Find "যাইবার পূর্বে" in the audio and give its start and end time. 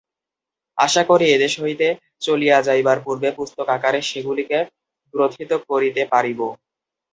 2.67-3.29